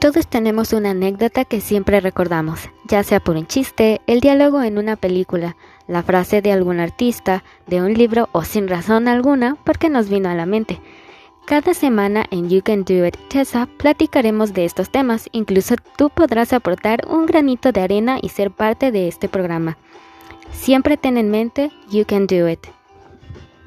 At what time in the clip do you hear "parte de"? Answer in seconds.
18.50-19.06